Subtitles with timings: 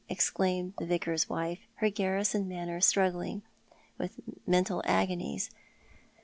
[0.09, 3.43] exclaimed the Vicar's wife, her garrison manner struggling
[3.99, 5.51] with mental agonies.